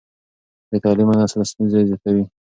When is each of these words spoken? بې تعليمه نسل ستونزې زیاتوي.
بې 0.69 0.77
تعليمه 0.83 1.13
نسل 1.19 1.39
ستونزې 1.51 1.79
زیاتوي. 1.89 2.23